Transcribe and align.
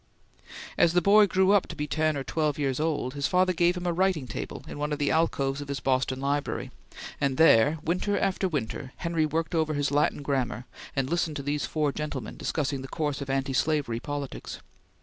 As 0.79 0.93
the 0.93 1.01
boy 1.03 1.27
grew 1.27 1.51
up 1.51 1.67
to 1.67 1.75
be 1.75 1.85
ten 1.85 2.17
or 2.17 2.23
twelve 2.23 2.57
years 2.57 2.79
old, 2.79 3.13
his 3.13 3.27
father 3.27 3.53
gave 3.53 3.77
him 3.77 3.85
a 3.85 3.93
writing 3.93 4.25
table 4.25 4.65
in 4.67 4.79
one 4.79 4.91
of 4.91 4.97
the 4.97 5.11
alcoves 5.11 5.61
of 5.61 5.67
his 5.67 5.79
Boston 5.79 6.19
library, 6.19 6.71
and 7.21 7.37
there, 7.37 7.77
winter 7.83 8.17
after 8.17 8.47
winter, 8.49 8.93
Henry 8.97 9.27
worked 9.27 9.53
over 9.53 9.75
his 9.75 9.91
Latin 9.91 10.23
Grammar 10.23 10.65
and 10.95 11.07
listened 11.07 11.35
to 11.35 11.43
these 11.43 11.67
four 11.67 11.91
gentlemen 11.91 12.35
discussing 12.35 12.81
the 12.81 12.87
course 12.87 13.21
of 13.21 13.29
anti 13.29 13.53
slavery 13.53 13.99
politics. 13.99 14.57